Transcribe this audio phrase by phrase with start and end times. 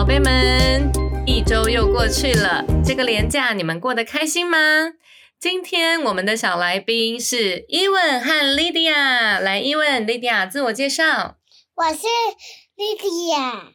[0.00, 0.90] 宝贝们，
[1.26, 4.56] 一周又过去了，这个连假你们过得开心吗？
[5.38, 11.36] 今天我们的小来宾是伊文和莉迪亚，来，伊文、莉迪亚自我介绍。
[11.74, 12.06] 我是
[12.76, 13.72] 莉迪亚，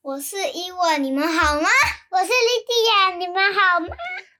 [0.00, 1.68] 我是伊文，你们好吗？
[2.12, 3.88] 我是莉迪亚，你们好吗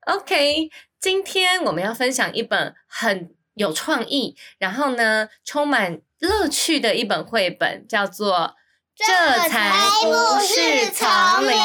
[0.06, 8.54] ？OK，今天我们要分享一本很有创意，然后呢，充满乐趣的一本绘本，叫做。
[8.98, 9.04] 这
[9.50, 11.06] 才不是丛
[11.46, 11.56] 林，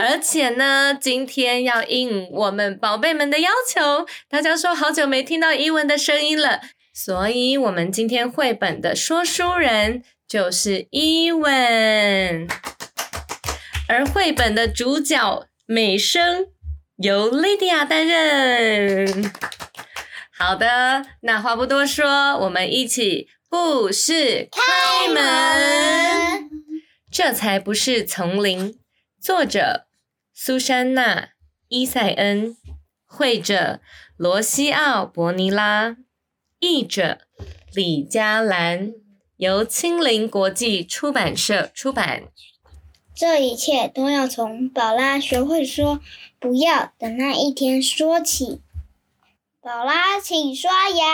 [0.00, 6.60] 而且呢，今天要应我们宝贝们的要求，大家说好久没听到伊文的声音了，
[6.92, 12.48] 所以我们今天绘本的说书人就是伊文，
[13.88, 16.48] 而绘本的主角美声
[16.96, 19.32] 由莉迪亚担任。
[20.36, 23.28] 好的，那话不多说，我们一起。
[23.56, 26.50] 故事开门，
[27.08, 28.76] 这才不是丛林。
[29.20, 29.86] 作者：
[30.34, 31.20] 苏珊娜·
[31.68, 32.56] 伊塞恩，
[33.06, 33.78] 绘者：
[34.16, 35.96] 罗西奥·伯尼拉，
[36.58, 37.20] 译者：
[37.72, 38.92] 李佳兰，
[39.36, 42.24] 由青林国际出版社出版。
[43.14, 46.00] 这一切都要从宝拉学会说
[46.40, 48.60] “不要”的那一天说起。
[49.60, 51.06] 宝拉，请刷牙。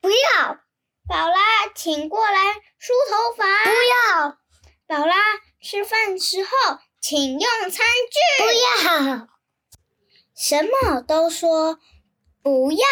[0.00, 0.60] 不要。
[1.10, 1.34] 宝拉，
[1.74, 3.44] 请过来梳头发。
[3.64, 4.38] 不要。
[4.86, 5.16] 宝拉，
[5.60, 6.50] 吃饭时候
[7.00, 8.44] 请用餐具。
[8.44, 9.28] 不要。
[10.36, 11.80] 什么都说
[12.44, 12.86] 不要，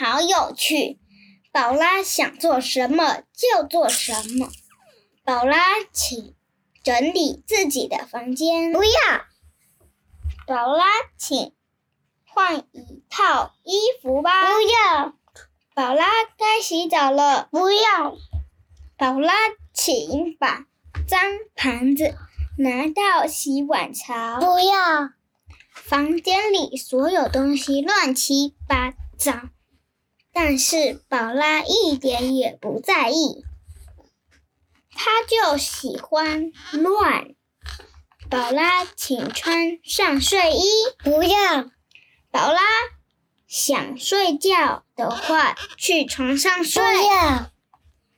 [0.00, 0.98] 好有趣。
[1.52, 4.50] 宝拉想做什么就做什么。
[5.24, 5.62] 宝拉，
[5.92, 6.34] 请
[6.82, 8.72] 整理自己的房间。
[8.72, 8.90] 不要。
[10.46, 10.86] 宝拉，
[11.18, 11.54] 请
[12.24, 14.54] 换一套衣服吧。
[14.54, 15.14] 不要。
[15.74, 16.06] 宝拉
[16.38, 18.16] 该洗澡了，不要。
[18.96, 19.32] 宝拉，
[19.72, 20.66] 请把
[21.08, 21.20] 脏
[21.56, 22.14] 盘子
[22.56, 24.38] 拿到洗碗槽。
[24.38, 25.10] 不要。
[25.72, 29.32] 房间里所有东西乱七八糟，
[30.32, 33.44] 但是宝拉一点也不在意，
[34.94, 37.34] 她就喜欢乱。
[38.30, 40.62] 宝拉，请穿上睡衣。
[41.02, 41.64] 不要。
[42.30, 42.60] 宝拉。
[43.54, 46.82] 想睡觉的话，去床上睡。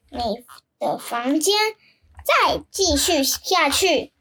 [0.08, 0.46] 你
[0.78, 1.54] 的房间
[2.24, 4.14] 再继续下去，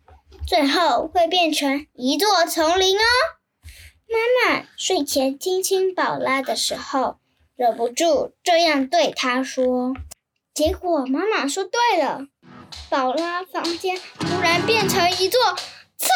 [0.45, 3.03] 最后会变成一座丛林哦。
[4.09, 7.15] 妈妈睡前亲亲宝拉的时候，
[7.55, 9.93] 忍不住这样对她说。
[10.53, 12.27] 结果妈妈说对了，
[12.89, 15.39] 宝拉房间突然变成一座
[15.97, 16.09] 丛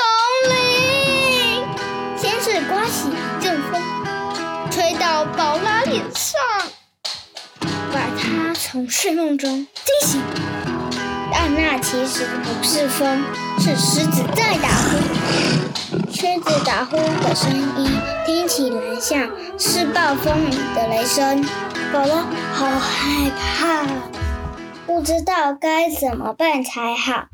[0.50, 1.64] 林。
[2.18, 3.39] 先是刮起。
[4.80, 6.40] 吹到宝拉脸上，
[7.92, 10.22] 把她从睡梦中惊醒。
[11.30, 13.22] 但那其实不是风，
[13.60, 14.98] 是狮子在打呼。
[16.10, 17.92] 狮子打呼的声音
[18.26, 19.30] 听起来像
[19.60, 21.46] 是暴风雨的雷声。
[21.92, 23.86] 宝拉好害怕，
[24.86, 27.26] 不知道该怎么办才好。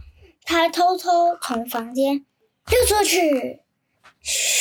[0.45, 2.25] 她偷偷从房间
[2.66, 3.59] 溜出去。
[4.23, 4.54] 嘘，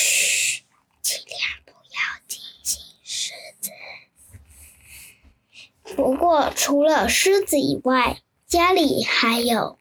[5.97, 9.78] 不过，除了狮子以外，家里还有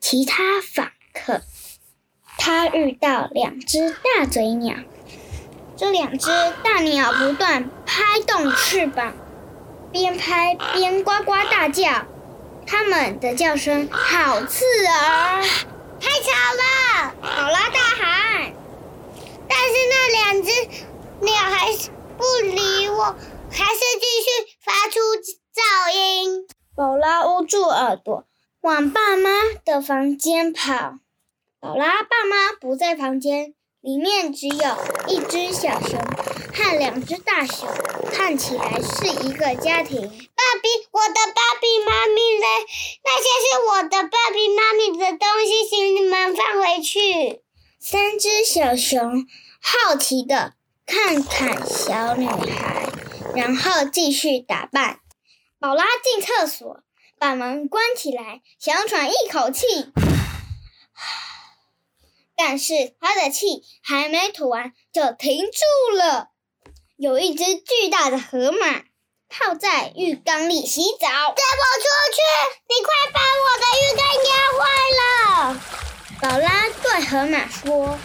[0.00, 1.42] 其他访客。
[2.38, 4.76] 他遇到两只大嘴鸟，
[5.76, 6.28] 这两只
[6.64, 9.14] 大鸟不断拍动翅膀，
[9.92, 12.06] 边拍边呱呱大叫。
[12.66, 15.42] 它们的叫声好刺耳，
[16.00, 17.14] 太吵了！
[17.20, 18.52] 宝拉大喊。
[19.48, 20.50] 但是那两只
[21.20, 23.16] 鸟还是不理我，
[23.50, 25.00] 还是继续发出。
[25.54, 26.46] 噪音。
[26.76, 28.24] 宝拉捂住耳朵，
[28.60, 29.30] 往爸妈
[29.64, 30.94] 的房间跑。
[31.60, 34.76] 宝拉爸妈不在房间，里面只有
[35.08, 35.98] 一只小熊
[36.54, 37.68] 和两只大熊，
[38.10, 40.00] 看起来是一个家庭。
[40.00, 42.46] 爸比，我的爸比妈咪嘞？
[43.04, 47.42] 那些是我的爸比妈咪的东西，请你们放回去。
[47.78, 49.26] 三只小熊
[49.60, 50.54] 好奇的
[50.86, 52.88] 看看小女孩，
[53.34, 54.99] 然后继续打扮。
[55.60, 56.82] 宝拉进厕所，
[57.18, 59.92] 把门关起来，想喘一口气。
[62.34, 66.30] 但是他的气还没吐完就停住了。
[66.96, 68.84] 有一只巨大的河马
[69.28, 70.96] 泡在浴缸里洗澡。
[70.96, 71.86] 给我出
[72.16, 72.22] 去！
[72.66, 74.64] 你快把我的浴缸压坏
[74.98, 75.60] 了！
[76.22, 77.98] 宝拉对河马说。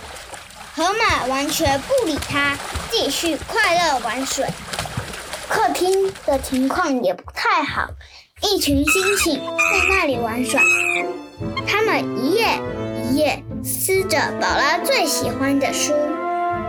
[0.76, 2.58] 河马完全不理他，
[2.92, 4.46] 继续快乐玩水。
[5.48, 7.88] 客厅的情况也不太好，
[8.42, 10.62] 一群猩猩在那里玩耍。
[11.68, 12.48] 他们一页
[13.10, 15.94] 一页撕着宝拉最喜欢的书。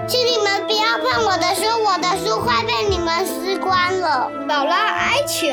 [0.09, 4.31] 请你们不要碰我的书，我的书快被你们撕光了。
[4.49, 5.49] 宝拉哀求。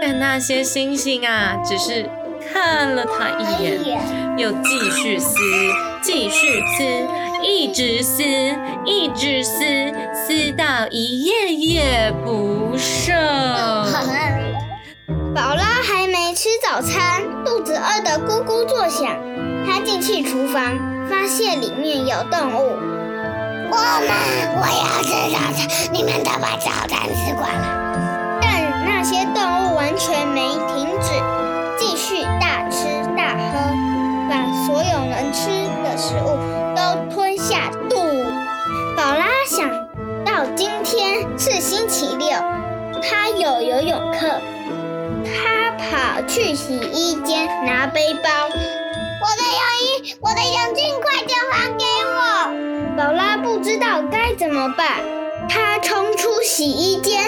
[0.00, 2.08] 但那些星星啊，只是
[2.52, 4.00] 看了他一眼，
[4.36, 5.36] 又继续撕，
[6.02, 6.84] 继续撕，
[7.42, 8.22] 一直撕，
[8.84, 9.64] 一直撕，
[10.14, 13.14] 撕到一页页不剩。
[15.34, 19.16] 宝拉还没吃早餐，肚子饿得咕咕作响。
[19.66, 20.76] 他进去厨房，
[21.08, 22.76] 发现里面有动物。
[23.70, 24.10] 我们，
[24.56, 28.38] 我要吃早餐，你们都把早餐吃光了。
[28.40, 30.40] 但那些动物完全没
[30.74, 31.12] 停止，
[31.78, 32.86] 继续大吃
[33.16, 33.58] 大喝，
[34.28, 35.48] 把所有能吃
[35.84, 36.36] 的食物
[41.38, 42.28] 是星期六，
[43.00, 44.40] 他有游泳课，
[45.24, 48.28] 他跑去洗衣间拿背包。
[48.50, 49.62] 我的泳
[50.02, 52.96] 衣，我的泳镜，快点还给我！
[52.96, 55.00] 宝拉不知道该怎么办，
[55.48, 57.22] 她冲出洗衣间，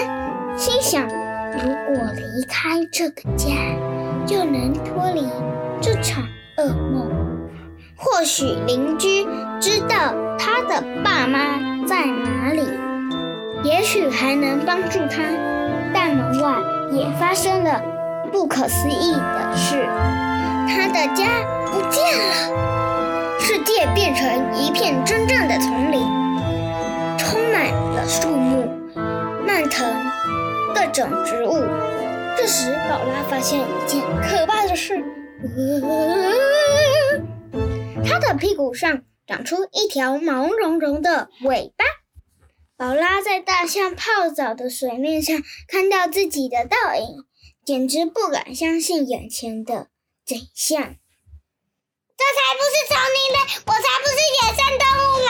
[0.57, 1.07] 心想：
[1.53, 3.47] 如果离开这个家，
[4.25, 5.25] 就能脱离
[5.79, 6.21] 这场
[6.57, 7.09] 噩梦。
[7.95, 9.25] 或许邻居
[9.61, 12.67] 知道她的爸妈在哪里，
[13.63, 15.23] 也许还能帮助他。
[15.93, 16.57] 但门外
[16.91, 17.81] 也发生了
[18.31, 19.85] 不可思议的事，
[20.67, 21.27] 他的家
[21.65, 23.37] 不见了。
[23.39, 26.01] 世界变成一片真正的丛林，
[27.17, 28.69] 充满了树木、
[29.45, 29.93] 蔓藤、
[30.73, 31.55] 各种植物。
[32.37, 35.03] 这时，宝拉发现一件可怕的事：
[38.05, 41.83] 它的屁股上长出一条毛茸茸的尾巴。
[42.81, 47.25] 宝拉在大象泡澡的水面上看到自己的倒影，
[47.63, 49.89] 简直不敢相信眼前的
[50.25, 50.81] 景象。
[50.81, 53.37] 这才不是丛林嘞！
[53.67, 55.29] 我才不是野生动物嘞！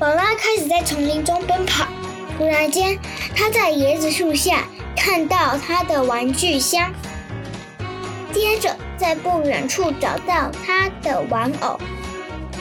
[0.00, 1.59] 宝拉开始在丛林中奔，
[2.40, 2.98] 突然间，
[3.36, 4.64] 他在椰子树下
[4.96, 6.90] 看到他的玩具箱，
[8.32, 11.78] 接着在不远处找到他的玩偶。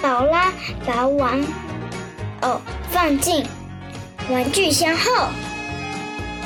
[0.01, 0.51] 宝拉
[0.85, 1.41] 把玩
[2.41, 2.59] 偶
[2.91, 3.45] 放进
[4.29, 5.29] 玩具箱后，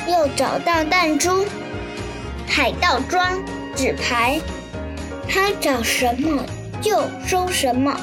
[0.06, 1.44] 又找到弹珠、
[2.46, 3.44] 海盗装、
[3.74, 4.40] 纸牌，
[5.28, 6.40] 他找什么
[6.80, 7.98] 就收什么，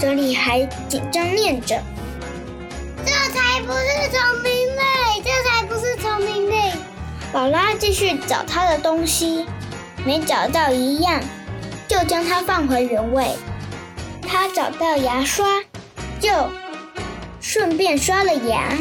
[0.00, 1.80] 嘴里还紧张念着
[3.58, 4.82] ：“才不是丛林嘞，
[5.24, 6.72] 这才不是丛林嘞。”
[7.32, 9.46] 宝拉继续找他的东西，
[10.04, 11.20] 没找到一样，
[11.88, 13.34] 就将它放回原位。
[14.22, 15.44] 他找到牙刷，
[16.20, 16.30] 就
[17.40, 18.78] 顺便刷了牙，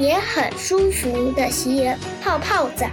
[0.00, 2.88] 也很舒服的洗了泡泡澡。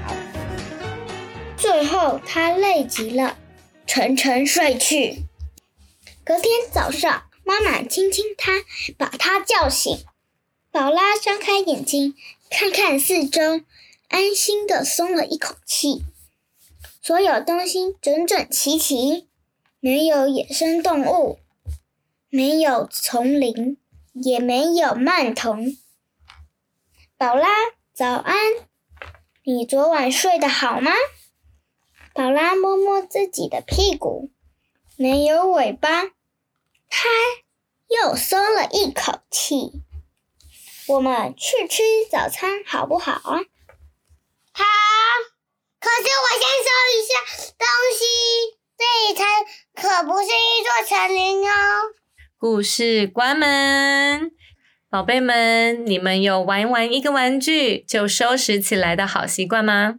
[1.57, 3.35] 最后他累极了，
[3.87, 5.23] 沉沉睡去。
[6.23, 8.51] 隔天早上，妈妈亲亲他，
[8.95, 10.05] 把他叫醒。
[10.75, 12.17] 宝拉张开眼睛，
[12.49, 13.61] 看看四周，
[14.09, 16.03] 安心的松了一口气。
[17.01, 19.29] 所有东西整整齐齐。
[19.79, 21.39] 没有野生动物，
[22.27, 23.77] 没有丛林，
[24.11, 25.77] 也没有蔓藤。
[27.15, 27.47] 宝拉，
[27.93, 28.35] 早安！
[29.45, 30.91] 你昨晚睡得好吗？
[32.13, 34.29] 宝拉摸摸自己的屁股，
[34.97, 36.03] 没有尾巴，
[36.89, 37.07] 他
[37.87, 39.84] 又松了一口气。
[40.87, 43.11] 我们去吃早餐好不好？
[43.13, 43.31] 好，
[45.79, 47.11] 可是我先收一下
[47.57, 47.65] 东
[47.97, 48.05] 西。
[48.77, 49.23] 这里才
[49.73, 51.53] 可不是一座城林哦！
[52.37, 54.31] 故事关门，
[54.89, 59.95] 宝贝们，你们有玩完一个玩具就收拾起来的好习惯吗？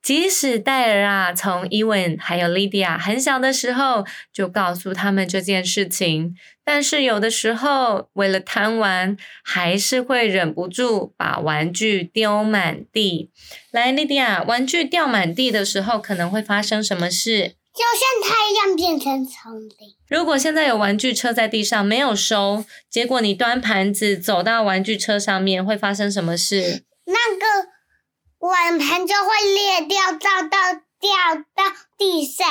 [0.00, 13.30] 即使戴尔啊，从伊文还有莉迪亚很小的时候就告诉他们这件事情，但是有的时候为了贪玩，还是会忍不住把玩具丢满地。
[13.70, 17.56] 来，莉迪亚，玩具掉满地的时候可能会发生什么事？
[17.74, 19.96] 就像他一样变成丛林。
[20.06, 26.84] 如果现在有玩具车在地上没有收，结果你端盘子走到玩具车上面，会发生什么事？
[27.06, 32.46] 那个碗盘就会裂掉，掉到掉到地上。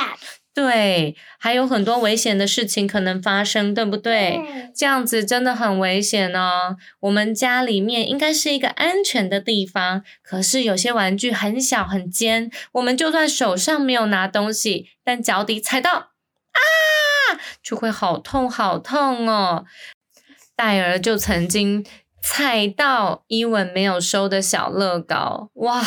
[0.54, 4.38] 对，还有很多危险的事情可能发生，对不对？
[4.74, 6.76] 这样子真的很危险哦。
[7.00, 16.60] 我们家里面应该是一个安全的地方，可是有些玩具很小很尖，我们就算手上没有拿东西，但脚底踩到啊，
[17.62, 19.64] 就会好痛好痛哦。
[20.54, 21.82] 戴儿就曾经
[22.22, 25.82] 踩到伊文没有收的小乐高，哇，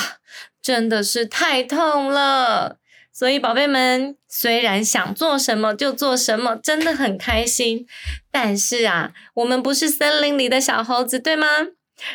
[0.60, 2.80] 真的是太痛了。
[3.18, 7.88] 所以，宝贝们，虽然想做什么就做什么，真的很开心。
[8.30, 11.48] 但是啊，我们不是森林里的小猴子，对吗？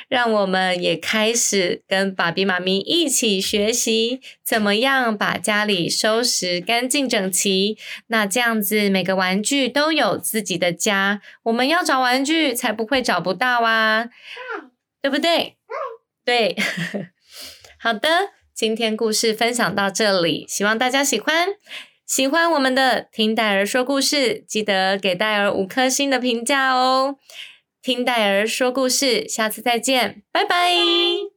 [0.09, 7.79] 让我们也开始跟爸比妈咪一起学习，怎么样把家里收拾干净整齐。
[8.09, 11.23] 那这样子，每个玩具都有自己的家。
[11.45, 14.11] 我们要找玩具，才不会找不到啊，
[15.01, 15.57] 对不对？
[16.27, 16.55] 对，
[17.81, 18.09] 好的。
[18.61, 21.49] 今天故事分享到这里，希望大家喜欢。
[22.07, 27.17] 喜欢我们的听戴儿说故事，记得给戴儿五颗星的评价哦。
[27.81, 31.30] 听戴儿说故事，下次再见，拜拜。